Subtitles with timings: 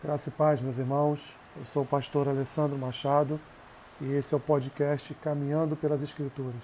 [0.00, 1.36] Graça e paz, meus irmãos.
[1.56, 3.40] Eu sou o pastor Alessandro Machado
[4.00, 6.62] e esse é o podcast Caminhando pelas Escrituras.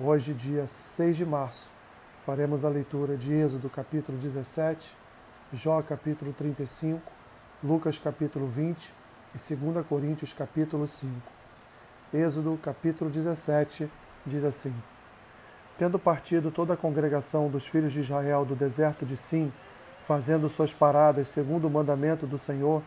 [0.00, 1.70] Hoje, dia 6 de março,
[2.24, 4.96] faremos a leitura de Êxodo capítulo 17,
[5.52, 7.02] Jó capítulo 35,
[7.62, 8.90] Lucas capítulo 20
[9.34, 11.12] e 2 Coríntios capítulo 5.
[12.10, 13.86] Êxodo capítulo 17
[14.24, 14.74] diz assim:
[15.76, 19.52] Tendo partido toda a congregação dos filhos de Israel do deserto de Sim,
[20.06, 22.82] fazendo suas paradas segundo o mandamento do Senhor,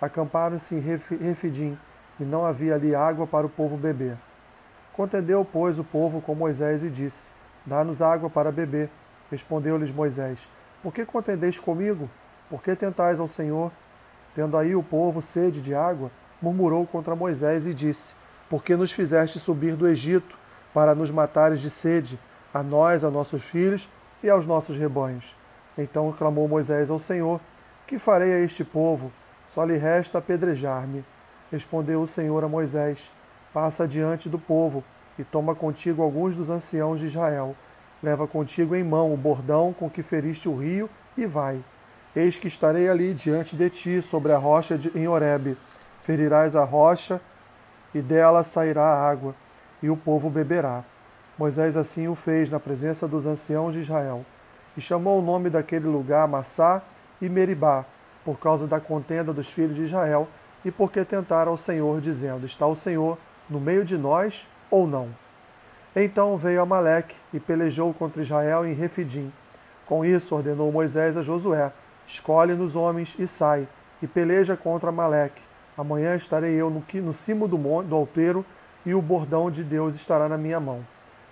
[0.00, 1.78] acamparam-se em Refidim,
[2.18, 4.16] e não havia ali água para o povo beber.
[4.92, 7.32] Contendeu, pois, o povo com Moisés e disse:
[7.64, 8.90] Dá-nos água para beber.
[9.30, 10.50] Respondeu-lhes Moisés:
[10.82, 12.10] Por que contendeis comigo?
[12.50, 13.72] Por que tentais ao Senhor?
[14.34, 16.10] Tendo aí o povo sede de água,
[16.42, 18.14] murmurou contra Moisés e disse:
[18.50, 20.36] Por que nos fizeste subir do Egito
[20.74, 22.20] para nos matares de sede,
[22.52, 23.88] a nós, a nossos filhos
[24.22, 25.39] e aos nossos rebanhos?
[25.80, 27.40] Então clamou Moisés ao Senhor:
[27.86, 29.10] Que farei a este povo?
[29.46, 31.04] Só lhe resta apedrejar-me.
[31.50, 33.10] Respondeu o Senhor a Moisés:
[33.52, 34.84] Passa diante do povo
[35.18, 37.56] e toma contigo alguns dos anciãos de Israel.
[38.02, 41.62] Leva contigo em mão o bordão com que feriste o rio e vai.
[42.14, 45.56] Eis que estarei ali diante de ti, sobre a rocha de, em Horebe.
[46.02, 47.20] Ferirás a rocha
[47.94, 49.34] e dela sairá água,
[49.82, 50.84] e o povo beberá.
[51.38, 54.24] Moisés assim o fez na presença dos anciãos de Israel
[54.80, 56.80] e chamou o nome daquele lugar Massá
[57.20, 57.84] e Meribá,
[58.24, 60.26] por causa da contenda dos filhos de Israel,
[60.64, 65.10] e porque tentaram ao Senhor, dizendo: Está o Senhor no meio de nós ou não?
[65.94, 69.30] Então veio Amaleque e pelejou contra Israel em Refidim.
[69.84, 71.70] Com isso ordenou Moisés a Josué:
[72.06, 73.68] Escolhe-nos homens e sai,
[74.00, 75.42] e peleja contra Amaleque.
[75.76, 78.46] Amanhã estarei eu no, no cimo do, monte, do alteiro,
[78.86, 80.86] e o bordão de Deus estará na minha mão.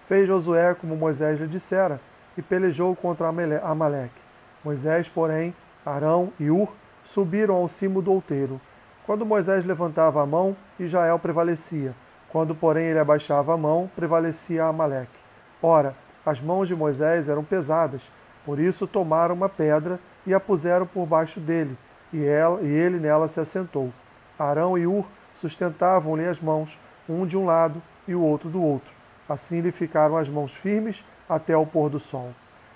[0.04, 1.98] Fez Josué como Moisés lhe dissera,
[2.38, 4.22] e pelejou contra Amaleque.
[4.64, 5.52] Moisés, porém,
[5.84, 6.72] Arão e Ur
[7.02, 8.60] subiram ao cimo do outeiro.
[9.04, 11.94] Quando Moisés levantava a mão, Israel prevalecia.
[12.30, 15.18] Quando, porém, ele abaixava a mão, prevalecia Amaleque.
[15.60, 18.12] Ora, as mãos de Moisés eram pesadas,
[18.44, 21.76] por isso tomaram uma pedra e a puseram por baixo dele,
[22.12, 23.92] e, ela, e ele nela se assentou.
[24.38, 26.78] Arão e Ur sustentavam-lhe as mãos,
[27.08, 28.94] um de um lado e o outro do outro.
[29.28, 32.32] Assim lhe ficaram as mãos firmes até ao pôr do sol.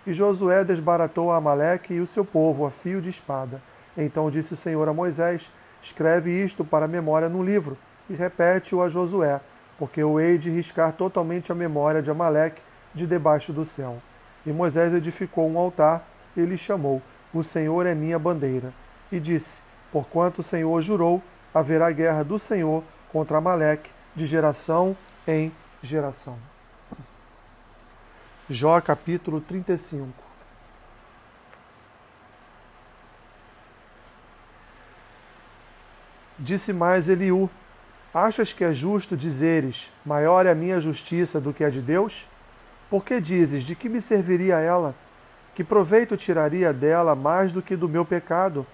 [0.06, 3.62] E Josué desbaratou a Amaleque e o seu povo a fio de espada.
[3.96, 7.78] Então disse o Senhor a Moisés: Escreve isto para a memória no livro
[8.10, 9.40] e repete-o a Josué,
[9.78, 12.62] porque eu hei de riscar totalmente a memória de Amaleque
[12.94, 14.02] de debaixo do céu.
[14.44, 17.00] E Moisés edificou um altar e lhe chamou:
[17.32, 18.72] O Senhor é minha bandeira.
[19.10, 21.22] E disse: Porquanto o Senhor jurou,
[21.54, 24.96] haverá guerra do Senhor contra Amaleque de geração
[25.26, 25.52] em
[25.82, 26.51] geração.
[28.52, 30.06] Jó capítulo 35.
[36.38, 37.48] Disse mais Eliú:
[38.12, 42.28] Achas que é justo dizeres: Maior é a minha justiça do que a de Deus?
[42.90, 44.94] Por que dizes: De que me serviria ela?
[45.54, 48.66] Que proveito tiraria dela mais do que do meu pecado?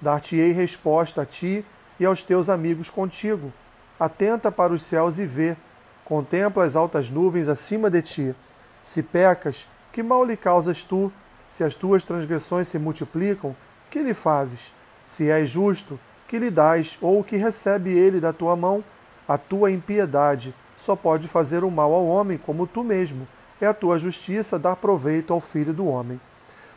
[0.00, 1.62] Dar-te-ei resposta a ti
[2.00, 3.52] e aos teus amigos contigo.
[4.00, 5.54] Atenta para os céus e vê.
[6.02, 8.36] Contempla as altas nuvens acima de ti
[8.82, 11.12] se pecas, que mal lhe causas tu?
[11.46, 13.56] Se as tuas transgressões se multiplicam,
[13.90, 14.74] que lhe fazes?
[15.04, 18.84] Se és justo, que lhe dás, ou que recebe ele da tua mão?
[19.26, 23.26] A tua impiedade só pode fazer o mal ao homem, como tu mesmo.
[23.60, 26.20] É a tua justiça dar proveito ao filho do homem.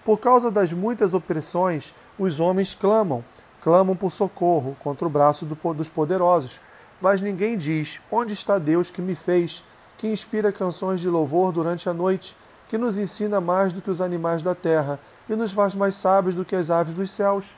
[0.03, 3.23] Por causa das muitas opressões, os homens clamam,
[3.61, 6.59] clamam por socorro contra o braço dos poderosos.
[7.00, 9.63] Mas ninguém diz: Onde está Deus que me fez?
[10.01, 12.35] Que inspira canções de louvor durante a noite,
[12.67, 16.34] que nos ensina mais do que os animais da terra e nos faz mais sábios
[16.34, 17.56] do que as aves dos céus.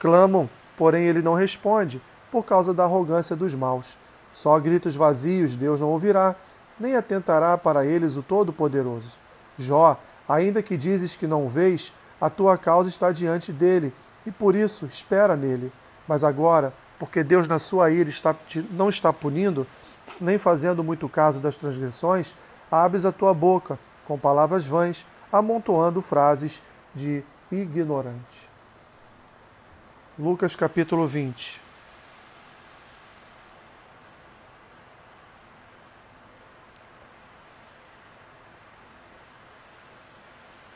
[0.00, 2.00] Clamam, porém ele não responde,
[2.30, 3.98] por causa da arrogância dos maus.
[4.32, 6.34] Só gritos vazios Deus não ouvirá,
[6.80, 9.18] nem atentará para eles o Todo-Poderoso.
[9.58, 13.92] Jó, ainda que dizes que não vês, a tua causa está diante dele,
[14.24, 15.70] e por isso espera nele.
[16.08, 18.34] Mas agora, porque Deus na sua ira está,
[18.70, 19.66] não está punindo,
[20.20, 22.34] nem fazendo muito caso das transgressões,
[22.70, 26.62] abres a tua boca com palavras vãs, amontoando frases
[26.94, 28.48] de ignorante.
[30.18, 31.60] Lucas capítulo 20.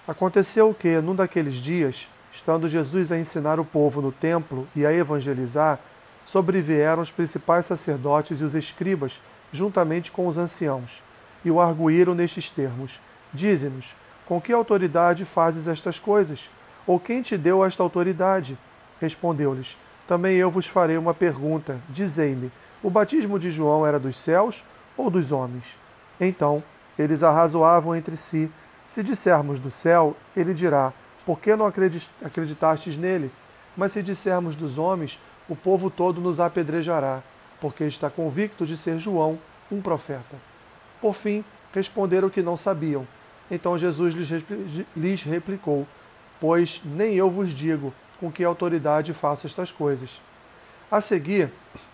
[0.08, 4.92] Aconteceu que, num daqueles dias, estando Jesus a ensinar o povo no templo e a
[4.92, 5.80] evangelizar,
[6.26, 11.02] sobrevieram os principais sacerdotes e os escribas, juntamente com os anciãos,
[11.42, 13.00] e o arguíram nestes termos:
[13.32, 13.96] Dize-nos,
[14.26, 16.50] com que autoridade fazes estas coisas?
[16.86, 18.58] Ou quem te deu esta autoridade?
[19.00, 21.80] Respondeu-lhes: Também eu vos farei uma pergunta.
[21.88, 22.50] Dizei-me:
[22.82, 24.64] o batismo de João era dos céus
[24.96, 25.78] ou dos homens?
[26.20, 26.62] Então
[26.98, 28.50] eles arrazoavam entre si.
[28.86, 30.92] Se dissermos do céu, ele dirá:
[31.24, 33.30] Por que não acreditastes nele?
[33.76, 37.22] Mas se dissermos dos homens, o povo todo nos apedrejará,
[37.60, 39.38] porque está convicto de ser João
[39.70, 40.36] um profeta.
[41.00, 43.06] Por fim, responderam que não sabiam.
[43.50, 44.14] Então Jesus
[44.96, 45.86] lhes replicou:
[46.40, 50.20] Pois nem eu vos digo com que autoridade faço estas coisas.
[50.90, 51.50] A seguir,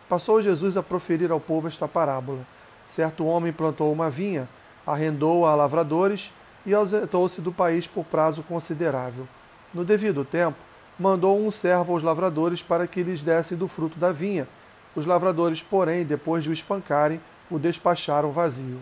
[0.08, 2.40] passou Jesus a proferir ao povo esta parábola.
[2.86, 4.48] Certo homem plantou uma vinha,
[4.86, 6.32] arrendou-a a lavradores
[6.64, 9.26] e ausentou-se do país por prazo considerável.
[9.72, 10.58] No devido tempo,
[10.98, 14.46] mandou um servo aos lavradores para que lhes dessem do fruto da vinha.
[14.94, 18.80] Os lavradores, porém, depois de o espancarem, o despacharam vazio.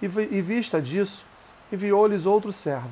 [0.00, 1.24] E, e vista disso,
[1.72, 2.90] enviou-lhes outro servo.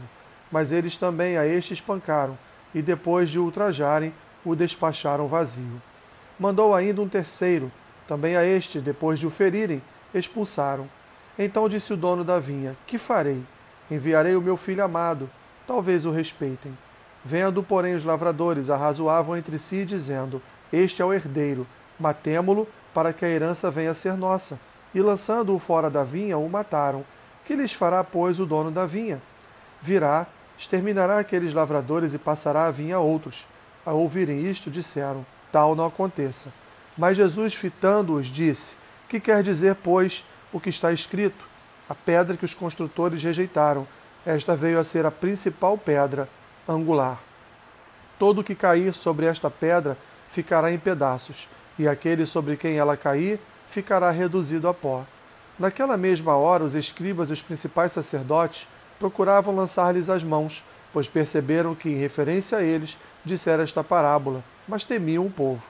[0.50, 2.38] Mas eles também a este espancaram,
[2.74, 4.12] e depois de ultrajarem,
[4.44, 5.82] o despacharam vazio.
[6.38, 7.70] Mandou ainda um terceiro,
[8.06, 9.82] também a este, depois de o ferirem,
[10.14, 10.88] expulsaram.
[11.38, 13.42] Então disse o dono da vinha: Que farei?
[13.90, 15.28] Enviarei o meu filho amado,
[15.66, 16.76] talvez o respeitem.
[17.28, 20.40] Vendo, porém, os lavradores arrazoavam entre si, dizendo:
[20.72, 21.66] Este é o herdeiro,
[21.98, 24.60] matemo-lo para que a herança venha a ser nossa.
[24.94, 27.04] E lançando-o fora da vinha, o mataram.
[27.44, 29.20] Que lhes fará, pois, o dono da vinha?
[29.82, 33.44] Virá, exterminará aqueles lavradores e passará a vinha a outros.
[33.84, 36.52] Ao ouvirem isto, disseram: Tal não aconteça.
[36.96, 38.76] Mas Jesus, fitando-os, disse:
[39.08, 41.44] Que quer dizer, pois, o que está escrito?
[41.88, 43.84] A pedra que os construtores rejeitaram,
[44.24, 46.28] esta veio a ser a principal pedra
[46.68, 47.20] angular.
[48.18, 49.96] Todo que cair sobre esta pedra
[50.28, 51.48] ficará em pedaços,
[51.78, 55.04] e aquele sobre quem ela cair ficará reduzido a pó.
[55.58, 58.68] Naquela mesma hora, os escribas e os principais sacerdotes
[58.98, 64.84] procuravam lançar-lhes as mãos, pois perceberam que, em referência a eles, dissera esta parábola, mas
[64.84, 65.62] temiam o povo.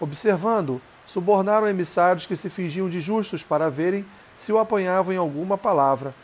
[0.00, 4.04] Observando, subornaram emissários que se fingiam de justos para verem
[4.36, 6.14] se o apanhavam em alguma palavra,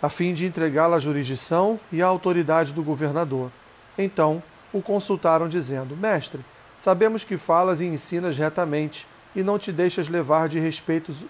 [0.00, 3.50] a fim de entregá-la à jurisdição e à autoridade do governador.
[3.96, 6.44] Então o consultaram, dizendo: Mestre,
[6.76, 11.24] sabemos que falas e ensinas retamente, e não te deixas levar de respeitos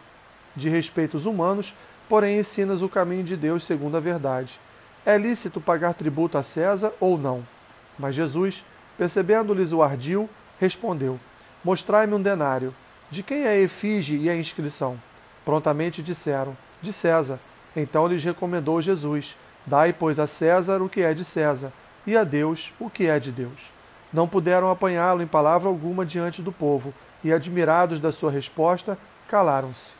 [0.55, 1.75] de respeitos humanos,
[2.09, 4.59] porém ensinas o caminho de Deus segundo a verdade.
[5.05, 7.47] É lícito pagar tributo a César ou não?
[7.99, 8.65] Mas Jesus,
[8.97, 10.29] percebendo-lhes o ardil,
[10.59, 11.21] respondeu:
[11.63, 12.75] Mostrai-me um denário.
[13.11, 15.01] De quem é a efígie e a inscrição?
[15.45, 17.39] Prontamente disseram: De César.
[17.77, 19.37] Então lhes recomendou Jesus:
[19.67, 21.71] Dai, pois, a César o que é de César,
[22.07, 23.71] e a Deus o que é de Deus.
[24.13, 28.97] Não puderam apanhá-lo em palavra alguma diante do povo, e, admirados da sua resposta,
[29.29, 29.93] calaram-se.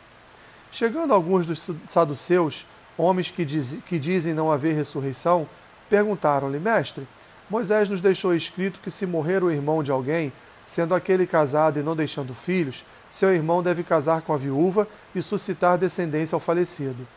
[0.71, 2.65] Chegando alguns dos saduceus,
[2.97, 5.47] homens que, diz, que dizem não haver ressurreição,
[5.89, 7.07] perguntaram-lhe: Mestre,
[7.49, 10.33] Moisés nos deixou escrito que se morrer o irmão de alguém,
[10.65, 15.21] sendo aquele casado e não deixando filhos, seu irmão deve casar com a viúva e
[15.21, 17.07] suscitar descendência ao falecido.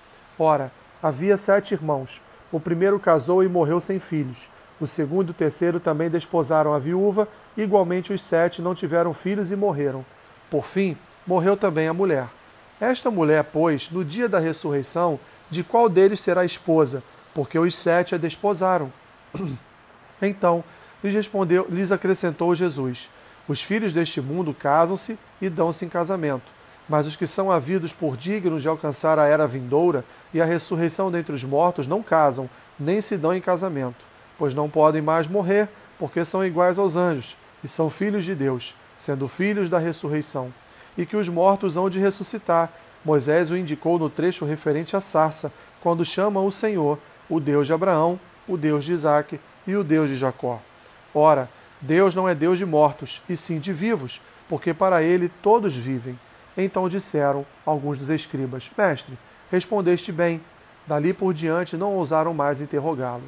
[0.43, 0.73] Ora,
[1.03, 2.23] havia sete irmãos.
[2.51, 4.49] O primeiro casou e morreu sem filhos.
[4.81, 9.53] O segundo e o terceiro também desposaram a viúva, igualmente os sete não tiveram filhos
[9.53, 10.03] e morreram.
[10.51, 10.97] Por fim,
[11.27, 12.27] morreu também a mulher.
[12.81, 15.21] Esta mulher, pois, no dia da ressurreição,
[15.51, 17.03] de qual deles será esposa?
[17.35, 18.91] Porque os sete a desposaram.
[20.23, 20.63] Então,
[21.03, 23.09] lhes respondeu, lhes acrescentou Jesus:
[23.49, 26.53] Os filhos deste mundo casam-se e dão-se em casamento,
[26.91, 30.05] mas os que são havidos por dignos de alcançar a era vindoura
[30.35, 34.05] e a ressurreição dentre os mortos não casam, nem se dão em casamento,
[34.37, 35.69] pois não podem mais morrer,
[36.01, 40.53] porque são iguais aos anjos e são filhos de Deus, sendo filhos da ressurreição
[40.99, 42.73] e que os mortos hão de ressuscitar.
[43.05, 47.73] Moisés o indicou no trecho referente à sarça, quando chama o Senhor, o Deus de
[47.73, 48.19] Abraão,
[48.49, 50.61] o Deus de Isaque e o Deus de Jacó.
[51.15, 51.49] Ora,
[51.81, 56.19] Deus não é Deus de mortos, e sim de vivos, porque para ele todos vivem.
[56.65, 59.19] Então disseram alguns dos escribas: Mestre,
[59.51, 60.41] respondeste bem.
[60.87, 63.25] Dali por diante não ousaram mais interrogá-lo.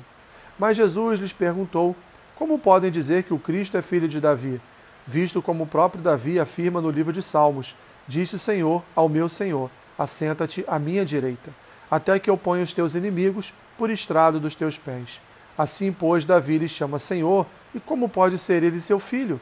[0.59, 1.95] Mas Jesus lhes perguntou:
[2.35, 4.61] Como podem dizer que o Cristo é filho de Davi?
[5.07, 7.75] visto como o próprio Davi afirma no livro de Salmos:
[8.07, 11.51] Disse o Senhor ao meu Senhor: Assenta-te à minha direita,
[11.91, 15.21] até que eu ponha os teus inimigos por estrado dos teus pés.
[15.57, 19.41] Assim, pois, Davi lhe chama Senhor, e como pode ser ele seu filho?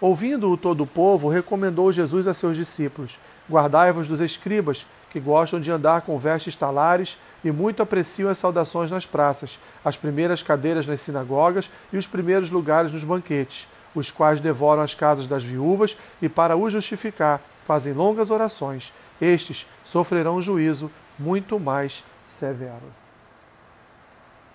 [0.00, 3.18] Ouvindo-o todo o povo, recomendou Jesus a seus discípulos:
[3.50, 8.90] Guardai-vos dos escribas, que gostam de andar com vestes talares e muito apreciam as saudações
[8.90, 14.40] nas praças, as primeiras cadeiras nas sinagogas e os primeiros lugares nos banquetes os quais
[14.40, 18.92] devoram as casas das viúvas e, para o justificar, fazem longas orações.
[19.20, 22.92] Estes sofrerão juízo muito mais severo.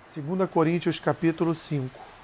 [0.02, 2.15] 2 Coríntios capítulo 5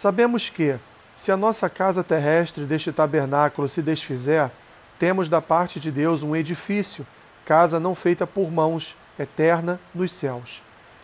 [0.00, 0.76] Sabemos que,
[1.14, 4.50] se a nossa casa terrestre deste tabernáculo se desfizer,
[4.98, 7.06] temos da parte de Deus um edifício,
[7.44, 10.62] casa não feita por mãos, eterna nos céus.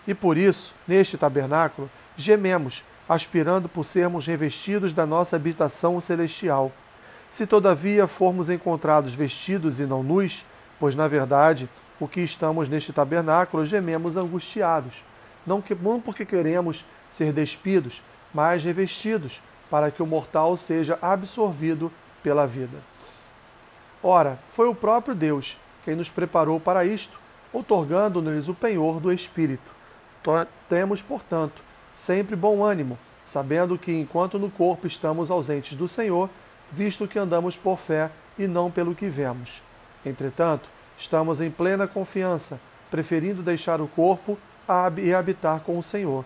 [0.09, 6.73] E por isso, neste tabernáculo, gememos, aspirando por sermos revestidos da nossa habitação celestial.
[7.29, 10.43] Se todavia formos encontrados vestidos e não nus,
[10.81, 11.69] pois na verdade
[12.01, 15.05] o que estamos neste tabernáculo gememos angustiados,
[15.47, 18.01] não, que, não porque queremos ser despidos,
[18.37, 19.41] mas revestidos,
[19.71, 21.91] para que o mortal seja absorvido
[22.23, 22.77] pela vida.
[24.03, 27.19] Ora, foi o próprio Deus quem nos preparou para isto,
[27.51, 29.75] outorgando-nos o penhor do Espírito.
[30.69, 31.63] Temos, portanto,
[31.95, 36.29] sempre bom ânimo, sabendo que enquanto no corpo estamos ausentes do Senhor,
[36.71, 39.63] visto que andamos por fé e não pelo que vemos.
[40.05, 44.37] Entretanto, estamos em plena confiança, preferindo deixar o corpo
[44.99, 46.23] e habitar com o Senhor.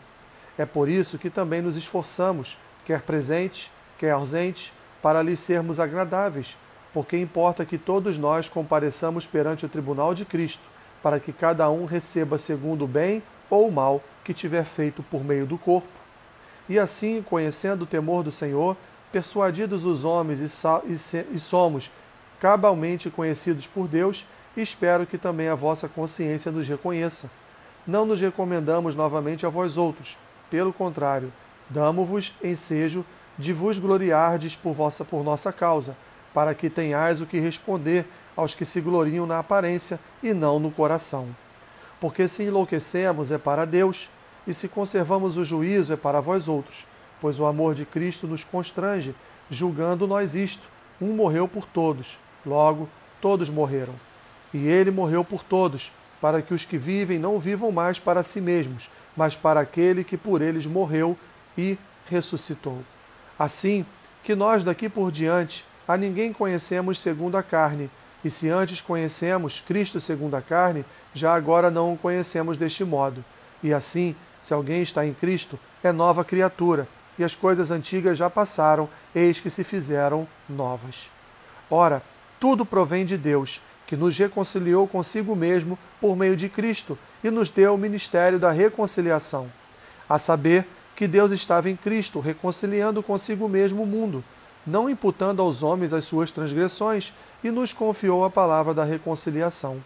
[0.60, 6.58] É por isso que também nos esforçamos, quer presentes, quer ausentes, para lhes sermos agradáveis,
[6.92, 10.62] porque importa que todos nós compareçamos perante o tribunal de Cristo,
[11.02, 15.24] para que cada um receba segundo o bem ou o mal que tiver feito por
[15.24, 15.88] meio do corpo.
[16.68, 18.76] E assim, conhecendo o temor do Senhor,
[19.10, 21.90] persuadidos os homens e, somos
[22.38, 27.30] cabalmente conhecidos por Deus, espero que também a vossa consciência nos reconheça.
[27.86, 30.18] Não nos recomendamos novamente a vós outros,
[30.50, 31.32] pelo contrário,
[31.68, 33.04] damo-vos ensejo
[33.38, 35.96] de vos gloriardes por, vossa, por nossa causa,
[36.34, 38.04] para que tenhais o que responder
[38.36, 41.28] aos que se gloriam na aparência e não no coração.
[42.00, 44.08] Porque se enlouquecemos é para Deus,
[44.46, 46.86] e se conservamos o juízo é para vós outros,
[47.20, 49.14] pois o amor de Cristo nos constrange,
[49.50, 50.66] julgando nós isto:
[51.00, 52.88] um morreu por todos, logo
[53.20, 53.94] todos morreram.
[54.52, 58.40] E ele morreu por todos, para que os que vivem não vivam mais para si
[58.40, 61.16] mesmos, mas para aquele que por eles morreu
[61.56, 62.82] e ressuscitou.
[63.38, 63.84] Assim
[64.22, 67.90] que nós daqui por diante a ninguém conhecemos segundo a carne,
[68.24, 73.24] e se antes conhecemos Cristo segundo a carne, já agora não o conhecemos deste modo.
[73.62, 76.86] E assim, se alguém está em Cristo, é nova criatura,
[77.18, 81.10] e as coisas antigas já passaram, eis que se fizeram novas.
[81.70, 82.02] Ora,
[82.38, 87.50] tudo provém de Deus, que nos reconciliou consigo mesmo por meio de Cristo e nos
[87.50, 89.50] deu o ministério da reconciliação.
[90.08, 94.22] A saber, que Deus estava em Cristo, reconciliando consigo mesmo o mundo,
[94.64, 99.82] não imputando aos homens as suas transgressões, e nos confiou a palavra da reconciliação.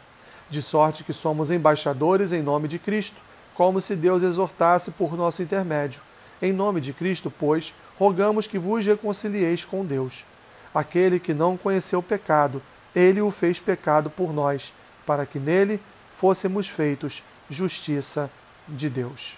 [0.50, 3.16] De sorte que somos embaixadores em nome de Cristo,
[3.54, 6.02] como se Deus exortasse por nosso intermédio.
[6.42, 10.26] Em nome de Cristo, pois, rogamos que vos reconcilieis com Deus.
[10.74, 12.60] Aquele que não conheceu pecado,
[12.94, 14.74] ele o fez pecado por nós,
[15.06, 15.80] para que nele
[16.14, 18.30] fôssemos feitos justiça
[18.66, 19.36] de Deus.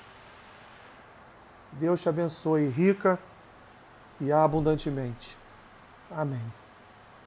[1.72, 3.18] Deus te abençoe rica
[4.20, 5.36] e abundantemente.
[6.10, 6.65] Amém.